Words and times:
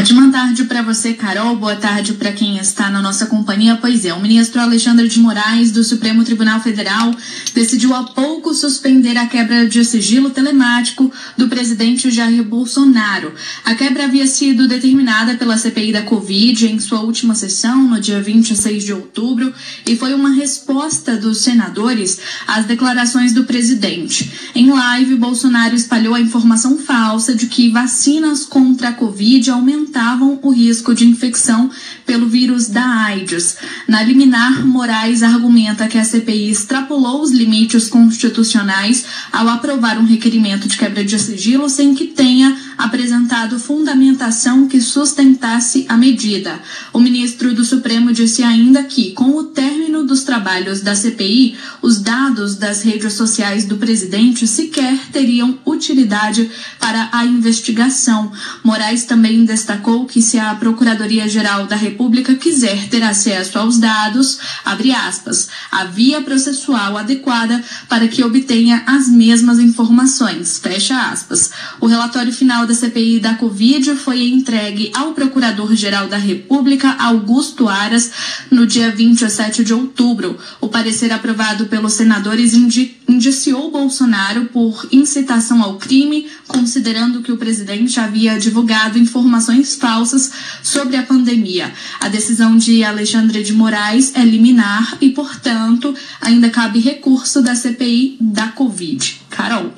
Ótima 0.00 0.32
tarde 0.32 0.64
para 0.64 0.80
você, 0.80 1.12
Carol. 1.12 1.56
Boa 1.56 1.76
tarde 1.76 2.14
para 2.14 2.32
quem 2.32 2.56
está 2.56 2.88
na 2.88 3.02
nossa 3.02 3.26
companhia. 3.26 3.76
Pois 3.78 4.06
é, 4.06 4.14
o 4.14 4.22
ministro 4.22 4.58
Alexandre 4.58 5.06
de 5.06 5.20
Moraes, 5.20 5.70
do 5.70 5.84
Supremo 5.84 6.24
Tribunal 6.24 6.58
Federal, 6.58 7.14
decidiu 7.54 7.94
há 7.94 8.04
pouco 8.04 8.54
suspender 8.54 9.18
a 9.18 9.26
quebra 9.26 9.68
de 9.68 9.84
sigilo 9.84 10.30
telemático 10.30 11.12
do 11.36 11.48
presidente 11.48 12.10
Jair 12.10 12.42
Bolsonaro. 12.42 13.34
A 13.62 13.74
quebra 13.74 14.04
havia 14.04 14.26
sido 14.26 14.66
determinada 14.66 15.34
pela 15.34 15.58
CPI 15.58 15.92
da 15.92 16.02
Covid 16.02 16.66
em 16.66 16.80
sua 16.80 17.00
última 17.00 17.34
sessão, 17.34 17.82
no 17.82 18.00
dia 18.00 18.22
26 18.22 18.82
de 18.82 18.94
outubro, 18.94 19.52
e 19.86 19.96
foi 19.96 20.14
uma 20.14 20.30
resposta 20.30 21.14
dos 21.14 21.42
senadores 21.42 22.18
às 22.46 22.64
declarações 22.64 23.34
do 23.34 23.44
presidente. 23.44 24.32
Em 24.54 24.70
live, 24.70 25.16
Bolsonaro 25.16 25.74
espalhou 25.74 26.14
a 26.14 26.20
informação 26.20 26.78
falsa 26.78 27.34
de 27.34 27.48
que 27.48 27.68
vacinas 27.68 28.46
contra 28.46 28.88
a 28.88 28.92
Covid 28.94 29.50
aumentaram 29.50 29.89
aumentavam 29.90 30.38
o 30.42 30.50
risco 30.50 30.94
de 30.94 31.04
infecção 31.04 31.68
pelo 32.06 32.28
vírus 32.28 32.68
da 32.68 32.84
AIDS. 32.84 33.56
Na 33.88 34.02
liminar, 34.02 34.64
Moraes 34.64 35.22
argumenta 35.22 35.88
que 35.88 35.98
a 35.98 36.04
CPI 36.04 36.50
extrapolou 36.50 37.20
os 37.20 37.32
limites 37.32 37.88
constitucionais 37.88 39.04
ao 39.32 39.48
aprovar 39.48 39.98
um 39.98 40.06
requerimento 40.06 40.68
de 40.68 40.76
quebra 40.76 41.04
de 41.04 41.18
sigilo 41.18 41.68
sem 41.68 41.94
que 41.94 42.06
tenha 42.06 42.56
apresentado 42.78 43.58
fundamentação 43.58 44.68
que 44.68 44.80
sustentasse 44.80 45.84
a 45.88 45.96
medida. 45.96 46.60
O 46.92 47.00
ministro 47.00 47.52
do 47.52 47.64
Supremo 47.64 48.12
disse 48.12 48.42
ainda 48.42 48.82
que, 48.84 49.12
com 49.12 49.36
o 49.36 49.44
término 49.44 49.89
trabalhos 50.30 50.80
da 50.80 50.94
CPI, 50.94 51.58
os 51.82 52.00
dados 52.00 52.54
das 52.54 52.82
redes 52.82 53.14
sociais 53.14 53.64
do 53.64 53.76
presidente 53.78 54.46
sequer 54.46 54.96
teriam 55.10 55.58
utilidade 55.66 56.48
para 56.78 57.08
a 57.10 57.24
investigação. 57.26 58.30
Moraes 58.62 59.02
também 59.02 59.44
destacou 59.44 60.06
que 60.06 60.22
se 60.22 60.38
a 60.38 60.54
Procuradoria-Geral 60.54 61.66
da 61.66 61.74
República 61.74 62.36
quiser 62.36 62.88
ter 62.88 63.02
acesso 63.02 63.58
aos 63.58 63.78
dados, 63.78 64.38
abre 64.64 64.92
aspas, 64.92 65.48
a 65.68 65.82
via 65.86 66.22
processual 66.22 66.96
adequada 66.96 67.60
para 67.88 68.06
que 68.06 68.22
obtenha 68.22 68.84
as 68.86 69.08
mesmas 69.08 69.58
informações, 69.58 70.58
fecha 70.58 71.10
aspas. 71.10 71.50
O 71.80 71.88
relatório 71.88 72.32
final 72.32 72.68
da 72.68 72.74
CPI 72.74 73.18
da 73.18 73.34
Covid 73.34 73.96
foi 73.96 74.28
entregue 74.28 74.92
ao 74.94 75.12
Procurador-Geral 75.12 76.06
da 76.06 76.18
República, 76.18 76.94
Augusto 77.00 77.68
Aras, 77.68 78.12
no 78.50 78.66
dia 78.66 78.90
27 78.90 79.64
de 79.64 79.72
outubro. 79.72 80.38
O 80.60 80.68
parecer 80.68 81.12
aprovado 81.12 81.66
pelos 81.66 81.94
senadores 81.94 82.54
indi 82.54 82.96
indiciou 83.08 83.70
Bolsonaro 83.70 84.46
por 84.46 84.86
incitação 84.92 85.62
ao 85.62 85.76
crime, 85.76 86.28
considerando 86.46 87.22
que 87.22 87.32
o 87.32 87.36
presidente 87.36 87.98
havia 87.98 88.38
divulgado 88.38 88.98
informações 88.98 89.74
falsas 89.74 90.30
sobre 90.62 90.96
a 90.96 91.02
pandemia. 91.02 91.72
A 92.00 92.08
decisão 92.08 92.56
de 92.56 92.84
Alexandre 92.84 93.42
de 93.42 93.52
Moraes 93.52 94.12
é 94.14 94.24
liminar 94.24 94.96
e, 95.00 95.10
portanto, 95.10 95.94
ainda 96.20 96.50
cabe 96.50 96.78
recurso 96.78 97.42
da 97.42 97.54
CPI 97.54 98.16
da 98.20 98.48
Covid. 98.48 99.20
Carol. 99.28 99.72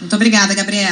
Muito 0.00 0.16
obrigada, 0.16 0.52
Gabriela. 0.52 0.80